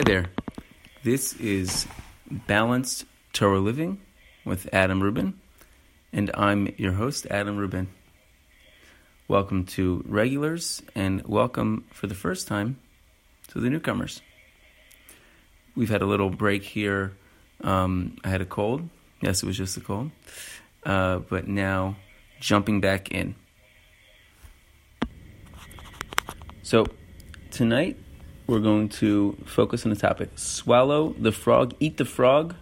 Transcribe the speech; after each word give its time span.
Hi 0.00 0.04
there. 0.04 0.30
This 1.02 1.34
is 1.34 1.86
Balanced 2.30 3.04
Torah 3.34 3.58
Living 3.58 4.00
with 4.46 4.66
Adam 4.72 5.02
Rubin, 5.02 5.38
and 6.10 6.30
I'm 6.32 6.72
your 6.78 6.92
host, 6.92 7.26
Adam 7.30 7.58
Rubin. 7.58 7.86
Welcome 9.28 9.66
to 9.76 10.02
regulars, 10.08 10.80
and 10.94 11.22
welcome 11.26 11.84
for 11.92 12.06
the 12.06 12.14
first 12.14 12.48
time 12.48 12.78
to 13.48 13.60
the 13.60 13.68
newcomers. 13.68 14.22
We've 15.76 15.90
had 15.90 16.00
a 16.00 16.06
little 16.06 16.30
break 16.30 16.62
here. 16.62 17.12
Um, 17.62 18.16
I 18.24 18.30
had 18.30 18.40
a 18.40 18.46
cold. 18.46 18.88
Yes, 19.20 19.42
it 19.42 19.46
was 19.46 19.58
just 19.58 19.76
a 19.76 19.80
cold. 19.80 20.12
Uh, 20.82 21.18
but 21.18 21.46
now 21.46 21.96
jumping 22.40 22.80
back 22.80 23.10
in. 23.10 23.34
So, 26.62 26.86
tonight 27.50 27.98
we're 28.50 28.58
going 28.58 28.88
to 28.88 29.36
focus 29.46 29.84
on 29.86 29.90
the 29.90 29.96
topic 29.96 30.28
swallow 30.34 31.14
the 31.16 31.30
frog, 31.30 31.72
eat 31.78 31.96
the 31.98 32.04
frog, 32.04 32.56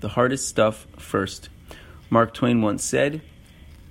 the 0.00 0.08
hardest 0.08 0.48
stuff 0.48 0.88
first. 0.98 1.48
Mark 2.10 2.34
Twain 2.34 2.60
once 2.60 2.82
said, 2.82 3.22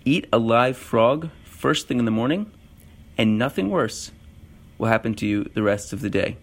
Eat 0.04 0.28
a 0.34 0.38
live 0.38 0.76
frog 0.76 1.30
first 1.46 1.88
thing 1.88 1.98
in 1.98 2.04
the 2.04 2.12
morning, 2.12 2.52
and 3.18 3.38
nothing 3.38 3.70
worse 3.70 4.12
will 4.78 4.90
happen 4.90 5.14
to 5.16 5.26
you 5.26 5.46
the 5.46 5.64
rest 5.64 5.94
of 5.94 6.02
the 6.02 6.10
day. 6.10 6.36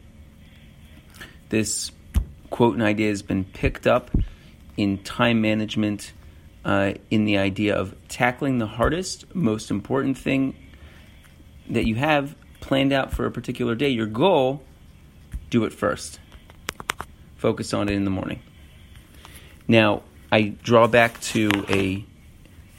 This 1.50 1.92
quote 2.48 2.72
and 2.72 2.82
idea 2.82 3.10
has 3.10 3.20
been 3.20 3.44
picked 3.44 3.86
up 3.86 4.10
in 4.78 4.96
time 5.02 5.42
management, 5.42 6.14
uh, 6.64 6.94
in 7.10 7.26
the 7.26 7.36
idea 7.36 7.76
of 7.76 7.94
tackling 8.08 8.58
the 8.58 8.66
hardest, 8.66 9.34
most 9.34 9.70
important 9.70 10.16
thing 10.16 10.56
that 11.68 11.86
you 11.86 11.96
have 11.96 12.34
planned 12.68 12.92
out 12.92 13.14
for 13.14 13.24
a 13.24 13.30
particular 13.30 13.74
day, 13.74 13.88
your 13.88 14.06
goal, 14.06 14.62
do 15.48 15.64
it 15.64 15.72
first. 15.72 16.20
Focus 17.36 17.72
on 17.72 17.88
it 17.88 17.94
in 17.94 18.04
the 18.04 18.10
morning. 18.10 18.40
Now, 19.66 20.02
I 20.30 20.52
draw 20.62 20.86
back 20.86 21.18
to 21.32 21.48
a 21.70 22.04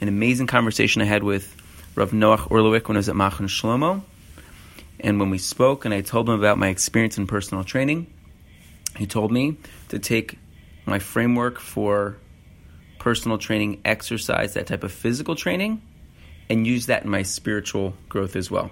an 0.00 0.08
amazing 0.08 0.46
conversation 0.46 1.02
I 1.02 1.06
had 1.06 1.24
with 1.24 1.56
Rav 1.96 2.12
Noach 2.12 2.48
Orlowek 2.50 2.86
when 2.86 2.96
I 2.96 3.00
was 3.00 3.08
at 3.08 3.16
Machon 3.16 3.48
Shlomo. 3.48 4.02
And 5.00 5.18
when 5.18 5.28
we 5.28 5.38
spoke 5.38 5.84
and 5.84 5.92
I 5.92 6.02
told 6.02 6.28
him 6.28 6.36
about 6.38 6.56
my 6.56 6.68
experience 6.68 7.18
in 7.18 7.26
personal 7.26 7.64
training, 7.64 8.06
he 8.96 9.06
told 9.06 9.32
me 9.32 9.56
to 9.88 9.98
take 9.98 10.38
my 10.86 11.00
framework 11.00 11.58
for 11.58 12.16
personal 13.00 13.38
training, 13.38 13.80
exercise, 13.84 14.54
that 14.54 14.68
type 14.68 14.84
of 14.84 14.92
physical 14.92 15.34
training, 15.34 15.82
and 16.48 16.64
use 16.64 16.86
that 16.86 17.02
in 17.02 17.10
my 17.10 17.24
spiritual 17.24 17.94
growth 18.08 18.36
as 18.36 18.50
well 18.50 18.70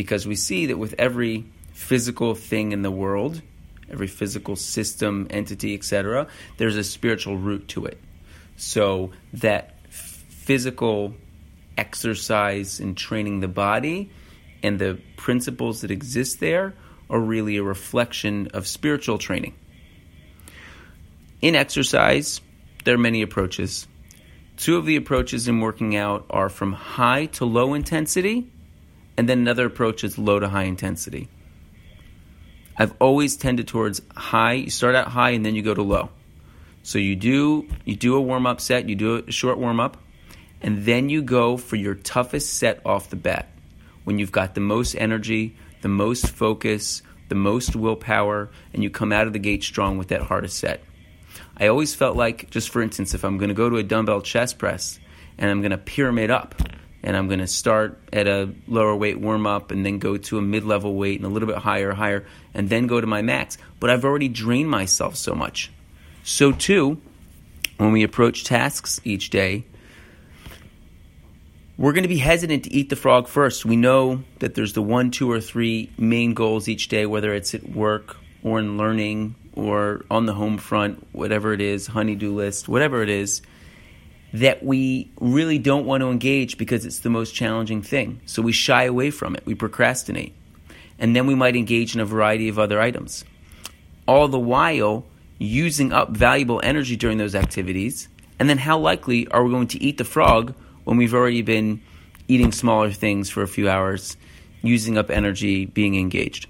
because 0.00 0.26
we 0.26 0.34
see 0.34 0.64
that 0.64 0.78
with 0.78 0.94
every 0.96 1.44
physical 1.74 2.34
thing 2.34 2.72
in 2.72 2.80
the 2.80 2.90
world, 2.90 3.42
every 3.90 4.06
physical 4.06 4.56
system, 4.56 5.26
entity, 5.28 5.74
etc., 5.74 6.26
there's 6.56 6.78
a 6.78 6.82
spiritual 6.82 7.36
root 7.36 7.68
to 7.68 7.84
it. 7.84 8.00
So 8.56 9.10
that 9.34 9.74
physical 9.90 11.12
exercise 11.76 12.80
and 12.80 12.96
training 12.96 13.40
the 13.40 13.48
body 13.48 14.10
and 14.62 14.78
the 14.78 14.98
principles 15.18 15.82
that 15.82 15.90
exist 15.90 16.40
there 16.40 16.72
are 17.10 17.20
really 17.20 17.58
a 17.58 17.62
reflection 17.62 18.48
of 18.54 18.66
spiritual 18.66 19.18
training. 19.18 19.54
In 21.42 21.54
exercise, 21.54 22.40
there 22.86 22.94
are 22.94 23.04
many 23.10 23.20
approaches. 23.20 23.86
Two 24.56 24.78
of 24.78 24.86
the 24.86 24.96
approaches 24.96 25.46
in 25.46 25.60
working 25.60 25.94
out 25.94 26.24
are 26.30 26.48
from 26.48 26.72
high 26.72 27.26
to 27.26 27.44
low 27.44 27.74
intensity 27.74 28.50
and 29.20 29.28
then 29.28 29.40
another 29.40 29.66
approach 29.66 30.02
is 30.02 30.16
low 30.16 30.40
to 30.40 30.48
high 30.48 30.62
intensity. 30.62 31.28
I've 32.78 32.94
always 32.98 33.36
tended 33.36 33.68
towards 33.68 34.00
high. 34.16 34.54
You 34.54 34.70
start 34.70 34.94
out 34.94 35.08
high 35.08 35.32
and 35.32 35.44
then 35.44 35.54
you 35.54 35.60
go 35.60 35.74
to 35.74 35.82
low. 35.82 36.08
So 36.82 36.98
you 36.98 37.16
do 37.16 37.68
you 37.84 37.96
do 37.96 38.16
a 38.16 38.20
warm 38.22 38.46
up 38.46 38.62
set, 38.62 38.88
you 38.88 38.94
do 38.94 39.16
a 39.16 39.30
short 39.30 39.58
warm 39.58 39.78
up, 39.78 39.98
and 40.62 40.86
then 40.86 41.10
you 41.10 41.20
go 41.20 41.58
for 41.58 41.76
your 41.76 41.96
toughest 41.96 42.54
set 42.54 42.80
off 42.86 43.10
the 43.10 43.16
bat. 43.16 43.50
When 44.04 44.18
you've 44.18 44.32
got 44.32 44.54
the 44.54 44.62
most 44.62 44.94
energy, 44.94 45.54
the 45.82 45.88
most 45.88 46.30
focus, 46.30 47.02
the 47.28 47.34
most 47.34 47.76
willpower, 47.76 48.48
and 48.72 48.82
you 48.82 48.88
come 48.88 49.12
out 49.12 49.26
of 49.26 49.34
the 49.34 49.38
gate 49.38 49.62
strong 49.62 49.98
with 49.98 50.08
that 50.08 50.22
hardest 50.22 50.56
set. 50.56 50.82
I 51.58 51.66
always 51.66 51.94
felt 51.94 52.16
like, 52.16 52.48
just 52.48 52.70
for 52.70 52.80
instance, 52.80 53.12
if 53.12 53.22
I'm 53.22 53.36
going 53.36 53.50
to 53.50 53.54
go 53.54 53.68
to 53.68 53.76
a 53.76 53.82
dumbbell 53.82 54.22
chest 54.22 54.56
press 54.56 54.98
and 55.36 55.50
I'm 55.50 55.60
going 55.60 55.72
to 55.72 55.76
pyramid 55.76 56.30
up, 56.30 56.54
and 57.02 57.16
I'm 57.16 57.28
going 57.28 57.40
to 57.40 57.46
start 57.46 57.98
at 58.12 58.26
a 58.26 58.52
lower 58.66 58.94
weight 58.94 59.18
warm 59.18 59.46
up 59.46 59.70
and 59.70 59.84
then 59.84 59.98
go 59.98 60.16
to 60.16 60.38
a 60.38 60.42
mid 60.42 60.64
level 60.64 60.94
weight 60.94 61.18
and 61.18 61.26
a 61.26 61.28
little 61.28 61.48
bit 61.48 61.58
higher, 61.58 61.92
higher, 61.92 62.26
and 62.52 62.68
then 62.68 62.86
go 62.86 63.00
to 63.00 63.06
my 63.06 63.22
max. 63.22 63.56
But 63.78 63.90
I've 63.90 64.04
already 64.04 64.28
drained 64.28 64.70
myself 64.70 65.16
so 65.16 65.34
much. 65.34 65.70
So, 66.22 66.52
too, 66.52 67.00
when 67.78 67.92
we 67.92 68.02
approach 68.02 68.44
tasks 68.44 69.00
each 69.04 69.30
day, 69.30 69.64
we're 71.78 71.92
going 71.92 72.02
to 72.02 72.08
be 72.08 72.18
hesitant 72.18 72.64
to 72.64 72.72
eat 72.72 72.90
the 72.90 72.96
frog 72.96 73.26
first. 73.26 73.64
We 73.64 73.76
know 73.76 74.22
that 74.40 74.54
there's 74.54 74.74
the 74.74 74.82
one, 74.82 75.10
two, 75.10 75.30
or 75.30 75.40
three 75.40 75.90
main 75.96 76.34
goals 76.34 76.68
each 76.68 76.88
day, 76.88 77.06
whether 77.06 77.32
it's 77.32 77.54
at 77.54 77.70
work 77.70 78.18
or 78.42 78.58
in 78.58 78.76
learning 78.76 79.34
or 79.54 80.04
on 80.10 80.26
the 80.26 80.34
home 80.34 80.58
front, 80.58 81.06
whatever 81.12 81.54
it 81.54 81.62
is, 81.62 81.86
honeydew 81.86 82.34
list, 82.34 82.68
whatever 82.68 83.02
it 83.02 83.08
is 83.08 83.40
that 84.32 84.62
we 84.62 85.10
really 85.20 85.58
don't 85.58 85.86
want 85.86 86.02
to 86.02 86.10
engage 86.10 86.56
because 86.56 86.84
it's 86.86 87.00
the 87.00 87.10
most 87.10 87.34
challenging 87.34 87.82
thing. 87.82 88.20
So 88.26 88.42
we 88.42 88.52
shy 88.52 88.84
away 88.84 89.10
from 89.10 89.34
it, 89.34 89.44
we 89.44 89.54
procrastinate. 89.54 90.34
And 90.98 91.16
then 91.16 91.26
we 91.26 91.34
might 91.34 91.56
engage 91.56 91.94
in 91.94 92.00
a 92.00 92.04
variety 92.04 92.48
of 92.48 92.58
other 92.58 92.80
items. 92.80 93.24
All 94.06 94.28
the 94.28 94.38
while 94.38 95.06
using 95.40 95.90
up 95.92 96.10
valuable 96.10 96.60
energy 96.62 96.96
during 96.96 97.18
those 97.18 97.34
activities. 97.34 98.08
And 98.38 98.48
then 98.48 98.58
how 98.58 98.78
likely 98.78 99.26
are 99.28 99.42
we 99.42 99.50
going 99.50 99.68
to 99.68 99.82
eat 99.82 99.98
the 99.98 100.04
frog 100.04 100.54
when 100.84 100.96
we've 100.96 101.14
already 101.14 101.42
been 101.42 101.82
eating 102.28 102.52
smaller 102.52 102.90
things 102.92 103.28
for 103.30 103.42
a 103.42 103.48
few 103.48 103.68
hours, 103.68 104.16
using 104.62 104.98
up 104.98 105.10
energy, 105.10 105.64
being 105.64 105.96
engaged? 105.96 106.46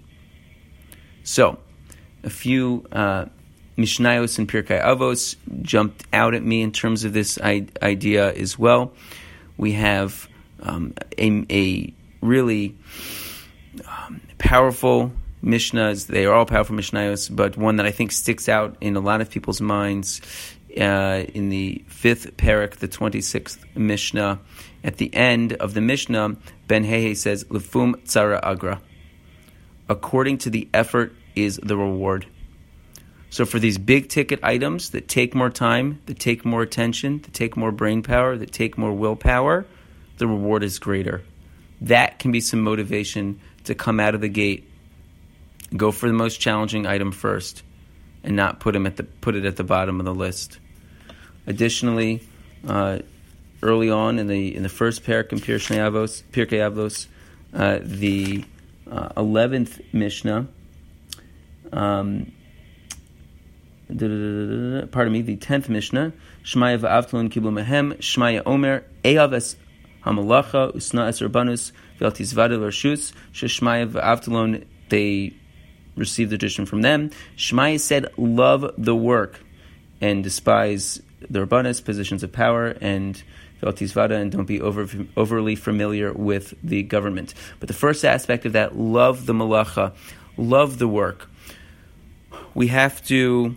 So, 1.23 1.59
a 2.25 2.31
few 2.31 2.85
uh, 2.91 3.27
Mishnayos 3.81 4.39
and 4.39 4.49
Pirkei 4.49 4.83
Avos 4.83 5.37
jumped 5.63 6.05
out 6.13 6.35
at 6.35 6.43
me 6.43 6.63
in 6.63 6.73
terms 6.73 7.05
of 7.05 7.13
this 7.13 7.41
idea 7.41 8.33
as 8.33 8.59
well. 8.59 8.93
We 9.57 9.73
have 9.73 10.29
um, 10.61 10.95
a, 11.19 11.45
a, 11.51 11.95
really 12.21 12.77
um, 13.87 14.21
powerful 14.39 15.13
Mishnahs. 15.43 16.07
They 16.07 16.27
are 16.27 16.35
all 16.35 16.45
powerful 16.45 16.77
Mishnayos, 16.77 17.35
but 17.35 17.57
one 17.57 17.77
that 17.77 17.87
I 17.87 17.91
think 17.91 18.13
sticks 18.13 18.49
out 18.49 18.77
in 18.81 18.97
a 18.97 19.01
lot 19.01 19.21
of 19.21 19.31
people's 19.31 19.61
minds 19.61 20.21
uh, 20.79 21.25
in 21.35 21.49
the 21.49 21.83
fifth 21.89 22.37
parak, 22.37 22.77
the 22.77 22.89
26th 22.89 23.59
Mishnah. 23.75 24.39
At 24.83 24.97
the 24.97 25.15
end 25.15 25.55
of 25.55 25.75
the 25.75 25.81
Mishnah, 25.81 26.37
Ben 26.67 26.85
Hehe 26.85 27.17
says, 27.17 27.45
Lefum 27.45 27.97
Tzara 28.05 28.41
Agra. 28.43 28.81
According 29.89 30.39
to 30.39 30.51
the 30.51 30.69
effort 30.73 31.15
is 31.35 31.59
the 31.63 31.77
reward. 31.77 32.27
So 33.31 33.47
for 33.47 33.61
these 33.61 33.79
big 33.79 34.09
ticket 34.09 34.41
items 34.43 34.91
that 34.91 35.09
take 35.09 35.37
more 35.37 35.51
time, 35.51 36.03
that 36.07 36.19
take 36.19 36.45
more 36.45 36.63
attention, 36.63 37.21
that 37.23 37.33
take 37.33 37.57
more 37.57 37.71
brain 37.71 38.03
power, 38.03 38.37
that 38.37 38.53
take 38.53 38.77
more 38.77 38.93
willpower, 38.93 39.67
the 40.19 40.27
reward 40.27 40.65
is 40.65 40.81
greater. 40.81 41.23
That 41.81 42.19
can 42.19 42.33
be 42.33 42.41
some 42.41 42.61
motivation 42.61 43.41
to 43.65 43.75
come 43.75 44.01
out 44.01 44.17
of 44.17 44.21
the 44.21 44.29
gate, 44.29 44.69
go 45.77 45.93
for 45.93 46.09
the 46.09 46.13
most 46.13 46.41
challenging 46.41 46.87
item 46.87 47.13
first, 47.13 47.63
and 48.25 48.35
not 48.35 48.59
put 48.59 48.75
him 48.75 48.85
at 48.85 48.97
the 48.97 49.05
put 49.05 49.37
it 49.37 49.45
at 49.45 49.57
the 49.57 49.65
bottom 49.65 50.01
of 50.01 50.05
the 50.05 50.15
list. 50.15 50.59
Additionally, 51.47 52.23
uh, 52.67 52.99
early 53.63 53.91
on 53.91 54.19
in 54.19 54.27
the 54.27 54.55
in 54.55 54.65
the 54.65 54.69
first 54.69 55.05
parak 55.05 55.33
in 55.33 55.39
Pirkei 55.39 55.77
Avos, 55.77 56.23
Pirkei 56.33 56.59
Avos, 56.59 57.07
uh, 57.55 57.79
the 57.83 58.45
uh, 58.91 59.11
eleventh 59.17 59.79
uh, 59.79 59.85
Mishnah. 59.93 60.49
Um, 61.73 62.33
pardon 63.91 65.13
me, 65.13 65.23
the 65.23 65.37
tenth 65.37 65.69
Mishnah, 65.69 66.13
Shmaya 66.45 66.79
v'avtlon 66.79 67.31
kiblu 67.31 67.53
mehem, 67.53 67.97
Shmaya 67.99 68.43
omer, 68.47 68.85
Eyav 69.05 69.35
es 69.35 69.57
hamalacha, 70.05 70.75
usna 70.75 71.09
es 71.09 71.21
urbanus, 71.21 71.73
v'el 71.99 72.13
tizvada 72.13 72.59
l'rshus, 72.59 73.13
sheshmaya 73.33 73.91
v'avtlon, 73.91 74.65
they 74.89 75.35
received 75.97 76.31
the 76.31 76.39
tradition 76.39 76.67
from 76.67 76.83
them. 76.83 77.11
Shmaya 77.37 77.79
said, 77.81 78.07
love 78.17 78.73
the 78.79 78.95
work, 78.95 79.41
and 80.01 80.25
despise 80.25 81.03
the 81.29 81.41
urbanus, 81.41 81.81
positions 81.85 82.23
of 82.23 82.33
power, 82.33 82.77
and 82.81 83.23
Vada, 83.63 84.17
and 84.17 84.33
don't 84.33 84.47
be 84.47 84.61
over, 84.61 84.89
overly 85.17 85.55
familiar 85.55 86.13
with 86.13 86.55
the 86.63 86.83
government. 86.83 87.35
But 87.59 87.69
the 87.69 87.75
first 87.75 88.05
aspect 88.05 88.47
of 88.47 88.55
that, 88.55 88.77
love 88.77 89.27
the 89.27 89.35
malacha, 89.35 89.93
love 90.39 90.79
the 90.79 90.89
work. 90.89 91.29
We 92.55 92.69
have 92.69 93.05
to 93.07 93.55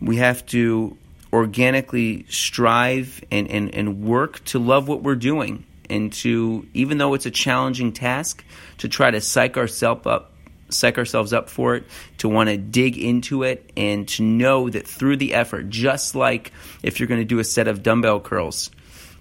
we 0.00 0.16
have 0.16 0.44
to 0.46 0.96
organically 1.32 2.24
strive 2.28 3.22
and, 3.30 3.50
and, 3.50 3.74
and 3.74 4.02
work 4.02 4.44
to 4.46 4.58
love 4.58 4.88
what 4.88 5.02
we're 5.02 5.16
doing 5.16 5.64
and 5.90 6.12
to, 6.12 6.66
even 6.74 6.98
though 6.98 7.14
it's 7.14 7.26
a 7.26 7.30
challenging 7.30 7.92
task, 7.92 8.44
to 8.78 8.88
try 8.88 9.10
to 9.10 9.20
psych 9.20 9.56
ourselves 9.56 10.06
up, 10.06 10.32
psych 10.68 10.98
ourselves 10.98 11.32
up 11.32 11.48
for 11.48 11.76
it, 11.76 11.84
to 12.18 12.28
want 12.28 12.48
to 12.50 12.56
dig 12.56 12.98
into 12.98 13.42
it, 13.42 13.70
and 13.76 14.06
to 14.08 14.22
know 14.22 14.68
that 14.68 14.86
through 14.86 15.16
the 15.16 15.34
effort, 15.34 15.68
just 15.70 16.14
like 16.14 16.52
if 16.82 17.00
you're 17.00 17.06
going 17.06 17.20
to 17.20 17.24
do 17.24 17.38
a 17.38 17.44
set 17.44 17.68
of 17.68 17.82
dumbbell 17.82 18.20
curls, 18.20 18.70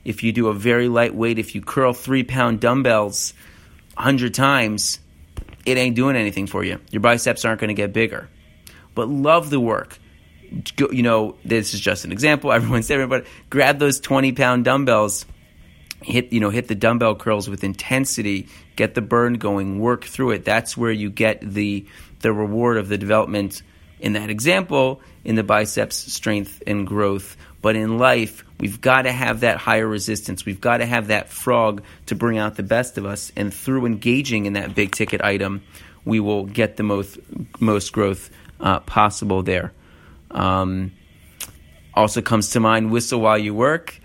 if 0.04 0.24
you 0.24 0.32
do 0.32 0.48
a 0.48 0.54
very 0.54 0.88
lightweight, 0.88 1.40
if 1.40 1.56
you 1.56 1.62
curl 1.62 1.94
three 1.94 2.24
pound 2.24 2.60
dumbbells 2.60 3.34
100 3.96 4.34
times, 4.34 5.00
it 5.66 5.78
ain't 5.78 5.96
doing 5.96 6.16
anything 6.16 6.48
for 6.48 6.64
you. 6.64 6.80
Your 6.92 7.02
biceps 7.02 7.44
aren't 7.44 7.60
going 7.60 7.70
to 7.70 7.74
get 7.74 7.92
bigger. 7.92 8.30
But 8.96 9.10
love 9.10 9.50
the 9.50 9.60
work. 9.60 10.00
You 10.78 11.04
know, 11.04 11.36
this 11.44 11.74
is 11.74 11.80
just 11.80 12.06
an 12.06 12.12
example. 12.12 12.52
Everyone's 12.54 12.88
there, 12.88 13.06
but 13.08 13.26
grab 13.50 13.80
those 13.80 14.00
20 14.00 14.32
pound 14.34 14.66
dumbbells 14.66 15.26
hit 16.02 16.32
you 16.32 16.40
know 16.40 16.50
hit 16.50 16.68
the 16.68 16.76
dumbbell 16.76 17.16
curls 17.16 17.50
with 17.50 17.64
intensity 17.64 18.48
get 18.76 18.94
the 18.94 19.02
burn 19.02 19.34
going 19.34 19.80
work 19.80 20.06
through 20.06 20.32
it. 20.32 20.46
That's 20.46 20.78
where 20.78 20.92
you 20.92 21.10
get 21.10 21.42
the 21.42 21.86
the 22.22 22.32
reward 22.32 22.78
of 22.78 22.88
the 22.88 22.98
development. 22.98 23.62
In 24.00 24.14
that 24.14 24.30
example 24.30 25.02
in 25.26 25.36
the 25.36 25.44
biceps 25.44 25.96
strength 25.96 26.62
and 26.68 26.86
growth. 26.86 27.36
But 27.62 27.76
in 27.76 27.98
life 27.98 28.44
we've 28.60 28.80
got 28.80 29.04
to 29.04 29.12
have 29.12 29.40
that 29.40 29.58
higher 29.58 29.88
resistance. 29.88 30.46
We've 30.46 30.62
got 30.62 30.78
to 30.78 30.86
have 30.86 31.08
that 31.08 31.30
frog 31.30 31.82
to 32.06 32.16
bring 32.16 32.38
out 32.38 32.56
the 32.56 32.64
best 32.64 32.98
of 32.98 33.06
us. 33.06 33.32
And 33.36 33.54
through 33.54 33.88
engaging 33.88 34.46
in 34.46 34.54
that 34.54 34.76
big 34.76 34.92
ticket 34.92 35.22
item 35.22 35.64
we 36.06 36.20
will 36.20 36.46
get 36.46 36.78
the 36.78 36.84
most 36.84 37.18
most 37.60 37.92
growth 37.92 38.30
uh, 38.60 38.80
possible 38.82 39.42
there 39.42 39.74
um, 40.32 40.92
also 41.94 42.22
comes 42.22 42.52
to 42.52 42.60
mind 42.60 42.92
whistle 42.92 43.20
while 43.20 43.38
you 43.38 43.54
work 43.54 44.00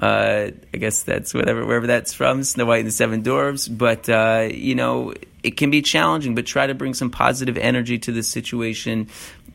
uh, 0.00 0.50
I 0.72 0.76
guess 0.76 1.02
that's 1.02 1.34
whatever 1.34 1.66
wherever 1.66 1.86
that's 1.86 2.14
from, 2.14 2.44
Snow 2.44 2.66
White 2.66 2.78
and 2.80 2.88
the 2.88 2.92
Seven 2.92 3.22
Dwarfs. 3.22 3.66
But 3.66 4.08
uh, 4.08 4.48
you 4.52 4.74
know, 4.74 5.12
it 5.42 5.56
can 5.56 5.70
be 5.70 5.82
challenging, 5.82 6.34
but 6.34 6.46
try 6.46 6.66
to 6.66 6.74
bring 6.74 6.94
some 6.94 7.10
positive 7.10 7.56
energy 7.56 7.98
to 8.00 8.12
this 8.12 8.28
situation. 8.28 9.08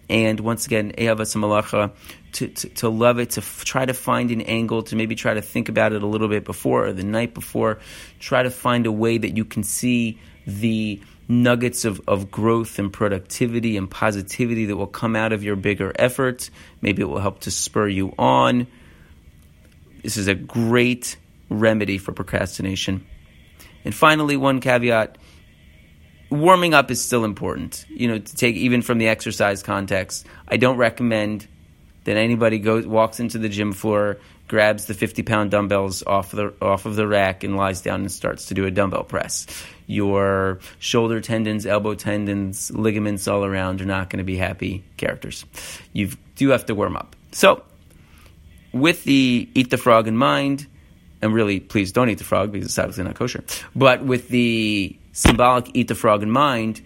And 0.10 0.40
once 0.42 0.66
again, 0.66 0.92
Eyavas 0.98 1.36
Malacha, 1.38 1.92
to, 2.34 2.48
to, 2.50 2.70
to 2.70 2.90
love 2.90 3.20
it, 3.20 3.32
to 3.32 3.42
f- 3.42 3.64
try 3.64 3.86
to 3.86 3.94
find 3.94 4.32
an 4.32 4.42
angle, 4.42 4.84
to 4.84 4.98
maybe 4.98 5.16
try 5.16 5.34
to 5.34 5.42
think 5.42 5.70
about 5.70 5.94
it 5.94 6.04
a 6.04 6.06
little 6.06 6.28
bit 6.28 6.44
before 6.44 6.88
or 6.88 6.94
the 6.94 7.06
night 7.06 7.34
before. 7.34 7.80
Try 8.20 8.44
to 8.44 8.52
find 8.52 8.86
a 8.86 8.92
way 8.92 9.18
that 9.18 9.38
you 9.38 9.46
can 9.46 9.64
see 9.64 10.20
the 10.46 11.02
nuggets 11.28 11.86
of, 11.86 12.02
of 12.08 12.30
growth 12.30 12.80
and 12.80 12.92
productivity 12.92 13.78
and 13.78 13.90
positivity 13.90 14.66
that 14.66 14.76
will 14.76 14.88
come 14.88 15.16
out 15.16 15.34
of 15.34 15.44
your 15.44 15.56
bigger 15.56 15.94
efforts. 15.96 16.52
Maybe 16.82 17.02
it 17.02 17.06
will 17.06 17.20
help 17.20 17.42
to 17.42 17.52
spur 17.52 17.88
you 17.88 18.14
on. 18.18 18.68
This 20.02 20.18
is 20.18 20.28
a 20.28 20.36
great 20.36 21.16
remedy 21.50 21.98
for 21.98 22.12
procrastination. 22.12 23.06
And 23.86 23.94
finally, 23.94 24.38
one 24.38 24.60
caveat 24.60 25.18
warming 26.30 26.74
up 26.74 26.92
is 26.92 27.04
still 27.04 27.24
important. 27.24 27.86
You 27.90 28.08
know, 28.08 28.20
to 28.20 28.36
take 28.36 28.56
even 28.56 28.82
from 28.82 28.98
the 28.98 29.08
exercise 29.08 29.64
context, 29.64 30.26
I 30.48 30.58
don't 30.58 30.78
recommend 30.78 31.48
that 32.04 32.18
anybody 32.18 32.60
goes 32.60 32.86
walks 32.86 33.20
into 33.20 33.38
the 33.38 33.50
gym 33.50 33.72
floor, 33.72 34.18
grabs 34.48 34.86
the 34.86 34.94
50 34.94 35.24
pound 35.24 35.52
dumbbells 35.52 36.04
off 36.04 36.32
the 36.32 36.54
off 36.62 36.86
of 36.86 36.96
the 36.96 37.08
rack 37.08 37.44
and 37.44 37.56
lies 37.56 37.82
down 37.82 38.02
and 38.02 38.12
starts 38.12 38.48
to 38.48 38.54
do 38.54 38.66
a 38.66 38.72
dumbbell 38.72 39.04
press. 39.04 39.48
Your 39.88 40.60
shoulder 40.80 41.22
tendons, 41.22 41.66
elbow 41.66 41.96
tendons, 41.96 42.72
ligaments 42.72 43.28
all 43.28 43.44
around 43.44 43.82
are 43.82 43.86
not 43.86 44.10
going 44.10 44.20
to 44.20 44.24
be 44.24 44.38
happy 44.38 44.84
characters. 44.98 45.46
You 45.92 46.10
do 46.36 46.50
have 46.50 46.66
to 46.68 46.76
warm 46.76 46.96
up. 46.96 47.16
So 47.32 47.64
with 48.74 49.04
the 49.04 49.50
eat 49.54 49.70
the 49.70 49.78
frog 49.78 50.08
in 50.08 50.18
mind, 50.18 50.68
and 51.22 51.34
really, 51.34 51.60
please 51.60 51.92
don't 51.92 52.10
eat 52.10 52.18
the 52.18 52.24
frog 52.24 52.52
because 52.52 52.68
it's 52.68 52.80
obviously 52.80 53.04
not 53.04 53.16
kosher, 53.16 53.44
but 53.76 54.04
with 54.04 54.28
the 54.28 54.98
symbolic 55.14 55.70
eat 55.74 55.88
the 55.88 55.96
frog 55.96 56.24
in 56.24 56.32
mind, 56.32 56.82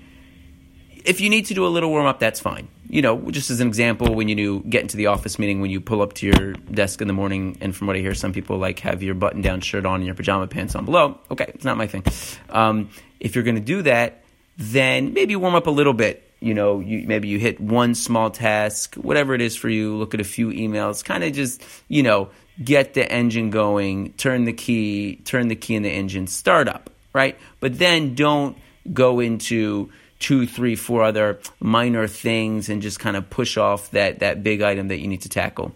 if 1.06 1.22
you 1.22 1.30
need 1.30 1.46
to 1.46 1.54
do 1.54 1.66
a 1.66 1.70
little 1.70 1.90
warm 1.90 2.06
up, 2.06 2.20
that's 2.20 2.40
fine. 2.40 2.68
You 2.90 3.02
know, 3.02 3.32
just 3.32 3.50
as 3.50 3.60
an 3.60 3.68
example, 3.68 4.16
when 4.16 4.28
you 4.28 4.36
do 4.36 4.60
get 4.62 4.82
into 4.82 4.98
the 4.98 5.08
office 5.08 5.38
meeting, 5.38 5.62
when 5.62 5.72
you 5.72 5.82
pull 5.82 6.02
up 6.02 6.14
to 6.14 6.26
your 6.26 6.54
desk 6.54 7.02
in 7.02 7.08
the 7.08 7.14
morning, 7.14 7.58
and 7.62 7.76
from 7.76 7.88
what 7.88 7.96
I 7.96 8.00
hear, 8.00 8.14
some 8.14 8.34
people 8.34 8.58
like 8.58 8.80
have 8.80 9.04
your 9.04 9.16
button 9.16 9.42
down 9.42 9.62
shirt 9.62 9.86
on 9.86 9.96
and 9.96 10.06
your 10.06 10.16
pajama 10.16 10.48
pants 10.48 10.76
on 10.76 10.86
below. 10.86 11.20
Okay, 11.32 11.52
it's 11.54 11.66
not 11.66 11.78
my 11.78 11.88
thing. 11.88 12.04
Um, 12.50 12.90
if 13.20 13.36
you're 13.36 13.44
going 13.44 13.56
to 13.56 13.62
do 13.62 13.82
that, 13.84 14.24
then 14.58 15.14
maybe 15.14 15.36
warm 15.36 15.56
up 15.56 15.68
a 15.68 15.72
little 15.72 15.94
bit 15.94 16.28
you 16.40 16.54
know, 16.54 16.80
you, 16.80 17.08
maybe 17.08 17.28
you 17.28 17.40
hit 17.40 17.60
one 17.60 17.96
small 17.96 18.30
task, 18.30 18.96
whatever 18.96 19.34
it 19.34 19.42
is 19.42 19.56
for 19.56 19.70
you, 19.70 19.96
look 19.96 20.14
at 20.14 20.22
a 20.22 20.26
few 20.26 20.50
emails, 20.50 21.04
kind 21.04 21.24
of 21.24 21.34
just, 21.34 21.64
you 21.88 22.04
know, 22.04 22.30
get 22.64 22.94
the 22.94 23.12
engine 23.12 23.50
going, 23.50 24.14
turn 24.14 24.46
the 24.46 24.54
key, 24.54 25.16
turn 25.26 25.48
the 25.48 25.56
key 25.56 25.76
in 25.76 25.84
the 25.84 25.90
engine, 25.90 26.28
start 26.28 26.68
up, 26.68 26.90
right? 27.14 27.38
But 27.60 27.80
then 27.80 28.14
don't 28.14 28.58
go 28.94 29.20
into 29.20 29.92
two, 30.20 30.48
three, 30.48 30.76
four 30.76 31.04
other 31.04 31.40
minor 31.60 32.08
things 32.08 32.70
and 32.70 32.82
just 32.82 33.00
kind 33.00 33.16
of 33.16 33.30
push 33.30 33.58
off 33.58 33.92
that, 33.92 34.20
that 34.20 34.44
big 34.44 34.62
item 34.62 34.88
that 34.90 35.00
you 35.00 35.08
need 35.08 35.22
to 35.22 35.30
tackle. 35.30 35.76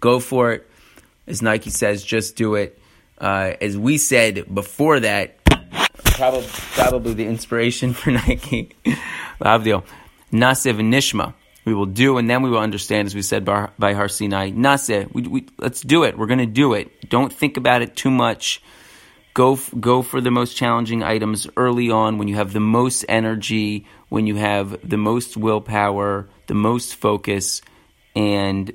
Go 0.00 0.20
for 0.20 0.52
it. 0.52 0.68
As 1.26 1.42
Nike 1.42 1.70
says, 1.70 2.02
just 2.02 2.36
do 2.36 2.56
it. 2.56 2.78
Uh, 3.18 3.54
as 3.60 3.78
we 3.78 3.98
said 3.98 4.52
before 4.52 5.00
that, 5.00 5.44
probably, 6.04 6.46
probably 6.48 7.14
the 7.14 7.26
inspiration 7.26 7.92
for 7.92 8.10
Nike. 8.26 8.74
Lavdil. 9.40 9.84
Naseh 10.32 10.74
v'nishma. 10.74 11.34
We 11.64 11.74
will 11.74 11.86
do, 11.86 12.18
and 12.18 12.28
then 12.28 12.42
we 12.42 12.50
will 12.50 12.58
understand, 12.58 13.06
as 13.06 13.14
we 13.14 13.22
said 13.22 13.44
by, 13.44 13.68
by 13.78 13.92
Har 13.92 14.08
Sinai. 14.08 14.50
Naseh, 14.50 15.12
we, 15.14 15.22
we, 15.22 15.46
let's 15.58 15.80
do 15.80 16.02
it. 16.02 16.18
We're 16.18 16.26
going 16.26 16.40
to 16.40 16.46
do 16.46 16.72
it. 16.74 17.08
Don't 17.08 17.32
think 17.32 17.56
about 17.56 17.82
it 17.82 17.94
too 17.94 18.10
much. 18.10 18.60
Go, 19.34 19.58
go 19.80 20.02
for 20.02 20.20
the 20.20 20.30
most 20.30 20.56
challenging 20.56 21.02
items 21.02 21.46
early 21.56 21.90
on 21.90 22.18
when 22.18 22.28
you 22.28 22.36
have 22.36 22.52
the 22.52 22.60
most 22.60 23.04
energy, 23.08 23.86
when 24.10 24.26
you 24.26 24.36
have 24.36 24.76
the 24.88 24.98
most 24.98 25.38
willpower, 25.38 26.28
the 26.48 26.54
most 26.54 26.96
focus, 26.96 27.62
and 28.14 28.72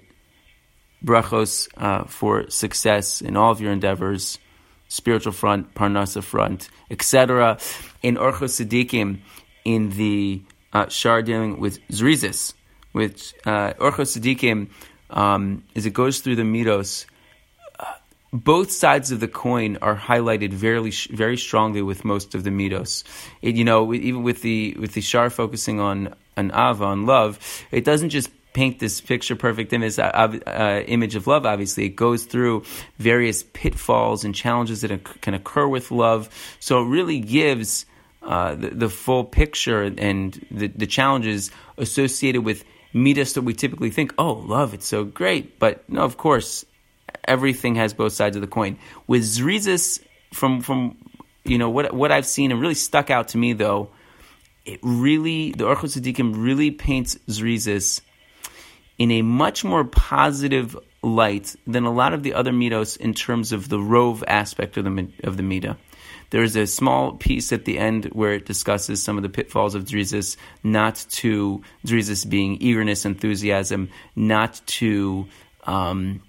brachos 1.04 1.70
uh, 1.78 2.06
for 2.06 2.50
success 2.50 3.22
in 3.22 3.38
all 3.38 3.52
of 3.52 3.62
your 3.62 3.72
endeavors, 3.72 4.40
spiritual 4.88 5.32
front, 5.32 5.76
parnasa 5.76 6.24
front, 6.24 6.70
etc. 6.90 7.58
In 8.02 8.16
Orchos 8.16 8.58
Tzaddikim, 8.58 9.20
in 9.64 9.90
the 9.92 10.42
uh, 10.74 10.88
Shar 10.88 11.22
dealing 11.22 11.60
with 11.60 11.86
Zrizis, 11.90 12.54
which 12.94 13.34
uh, 13.46 13.74
Orchos 13.74 14.18
Tzaddikim, 14.18 14.70
um, 15.10 15.64
as 15.76 15.86
it 15.86 15.94
goes 15.94 16.20
through 16.20 16.36
the 16.36 16.44
Midos, 16.44 17.06
uh, 17.06 17.08
both 18.44 18.72
sides 18.72 19.12
of 19.12 19.20
the 19.20 19.28
coin 19.28 19.78
are 19.82 19.96
highlighted 19.96 20.52
very, 20.52 20.92
very 21.10 21.38
strongly 21.38 21.82
with 21.82 22.06
most 22.06 22.36
of 22.36 22.44
the 22.44 22.50
Midos. 22.50 23.04
It, 23.42 23.56
you 23.56 23.64
know, 23.64 23.94
even 23.94 24.24
with 24.24 24.42
the 24.42 24.76
with 24.80 24.94
the 24.94 25.02
Shar 25.02 25.30
focusing 25.30 25.80
on 25.80 26.14
Ahava, 26.36 26.82
on 26.82 27.06
love, 27.06 27.40
it 27.72 27.84
doesn't 27.84 28.10
just 28.10 28.30
paint 28.54 28.80
this 28.80 29.02
picture 29.02 29.36
perfect 29.36 29.72
image, 29.72 30.00
uh, 30.00 30.04
uh, 30.04 30.84
image 30.88 31.16
of 31.16 31.28
love, 31.28 31.46
obviously. 31.46 31.86
It 31.86 31.96
goes 31.96 32.26
through 32.26 32.64
various 32.98 33.44
pitfalls 33.44 34.26
and 34.26 34.34
challenges 34.34 34.82
that 34.82 35.22
can 35.22 35.34
occur 35.34 35.68
with 35.68 35.92
love. 35.92 36.30
So 36.60 36.82
it 36.82 36.86
really 36.86 37.20
gives 37.20 37.86
uh, 38.24 38.56
the, 38.56 38.70
the, 38.70 38.90
full 38.90 39.24
picture 39.24 39.84
and 39.84 40.44
the, 40.50 40.68
the 40.68 40.88
challenges 40.88 41.52
associated 41.78 42.44
with 42.44 42.66
midas 42.94 43.34
that 43.34 43.44
we 43.44 43.54
typically 43.54 43.92
think, 43.92 44.14
oh, 44.18 44.34
love, 44.34 44.74
it's 44.74 44.88
so 44.88 45.04
great. 45.04 45.60
But 45.60 45.88
no, 45.88 46.02
of 46.02 46.18
course, 46.18 46.66
everything 47.28 47.76
has 47.76 47.94
both 47.94 48.14
sides 48.14 48.36
of 48.36 48.42
the 48.42 48.48
coin. 48.48 48.78
With 49.08 49.24
Zrizis, 49.24 50.02
from, 50.34 50.62
from 50.62 50.98
you 51.44 51.58
know, 51.58 51.70
what, 51.70 51.94
what 51.94 52.12
I've 52.12 52.26
seen 52.26 52.52
and 52.52 52.62
really 52.62 52.74
stuck 52.74 53.10
out 53.10 53.30
to 53.30 53.38
me, 53.38 53.54
though, 53.54 53.90
it 54.66 54.80
really, 54.82 55.52
the 55.52 55.64
Orchos 55.64 55.98
Tzaddikim 55.98 56.34
really 56.44 56.72
paints 56.72 57.16
Zrizis 57.30 58.02
in 58.98 59.12
a 59.12 59.22
much 59.22 59.64
more 59.64 59.84
positive 59.84 60.78
light 61.02 61.56
than 61.66 61.86
a 61.86 61.92
lot 61.92 62.14
of 62.14 62.24
the 62.24 62.34
other 62.34 62.52
midos 62.52 62.98
in 62.98 63.14
terms 63.14 63.52
of 63.52 63.70
the 63.70 63.80
rove 63.80 64.24
aspect 64.28 64.78
of 64.78 64.84
the 64.84 65.08
of 65.24 65.38
the 65.38 65.44
midah. 65.44 65.78
There's 66.30 66.58
a 66.58 66.68
small 66.68 67.14
piece 67.14 67.54
at 67.54 67.64
the 67.64 67.78
end 67.78 68.06
where 68.06 68.34
it 68.34 68.46
discusses 68.46 69.02
some 69.02 69.16
of 69.16 69.24
the 69.24 69.30
pitfalls 69.30 69.76
of 69.76 69.86
Zrizis, 69.86 70.36
not 70.64 71.06
to 71.10 71.62
Zrizis 71.86 72.30
being 72.30 72.58
eagerness, 72.58 73.06
enthusiasm, 73.06 73.90
not 74.16 74.62
to 74.66 75.28
um, 75.64 76.22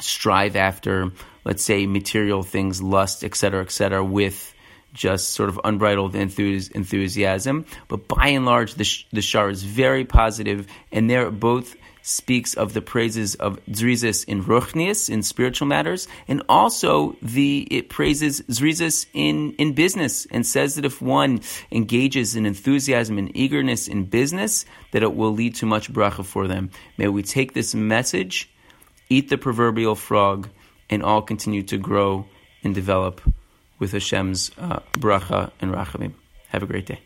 strive 0.00 0.56
after, 0.56 1.12
let's 1.44 1.64
say, 1.64 1.86
material 1.86 2.42
things, 2.42 2.82
lust, 2.82 3.24
etc., 3.24 3.62
etc., 3.62 4.04
with 4.04 4.54
just 4.92 5.30
sort 5.30 5.48
of 5.48 5.60
unbridled 5.64 6.14
enthusiasm. 6.14 7.66
But 7.88 8.08
by 8.08 8.28
and 8.28 8.46
large, 8.46 8.74
the, 8.74 8.88
the 9.12 9.22
shar 9.22 9.50
is 9.50 9.62
very 9.62 10.04
positive, 10.04 10.66
and 10.92 11.10
they're 11.10 11.30
both 11.30 11.76
speaks 12.04 12.52
of 12.54 12.74
the 12.74 12.82
praises 12.82 13.34
of 13.36 13.58
Zrizis 13.66 14.26
in 14.26 14.44
Ruchnius, 14.44 15.08
in 15.08 15.22
spiritual 15.22 15.66
matters, 15.66 16.06
and 16.28 16.42
also 16.50 17.16
the 17.22 17.66
it 17.70 17.88
praises 17.88 18.42
Zrizis 18.42 19.06
in, 19.14 19.54
in 19.54 19.72
business 19.72 20.26
and 20.30 20.46
says 20.46 20.74
that 20.74 20.84
if 20.84 21.00
one 21.00 21.40
engages 21.72 22.36
in 22.36 22.44
enthusiasm 22.44 23.16
and 23.16 23.34
eagerness 23.34 23.88
in 23.88 24.04
business, 24.04 24.66
that 24.92 25.02
it 25.02 25.16
will 25.16 25.32
lead 25.32 25.54
to 25.56 25.66
much 25.66 25.90
bracha 25.90 26.24
for 26.24 26.46
them. 26.46 26.70
May 26.98 27.08
we 27.08 27.22
take 27.22 27.54
this 27.54 27.74
message, 27.74 28.50
eat 29.08 29.28
the 29.28 29.38
proverbial 29.38 29.94
frog, 29.94 30.48
and 30.90 31.02
all 31.02 31.22
continue 31.22 31.62
to 31.62 31.78
grow 31.78 32.26
and 32.62 32.74
develop 32.74 33.20
with 33.78 33.92
Hashem's 33.92 34.50
uh, 34.58 34.80
bracha 34.92 35.50
and 35.60 35.72
rachamim. 35.72 36.14
Have 36.48 36.62
a 36.62 36.66
great 36.66 36.86
day. 36.86 37.00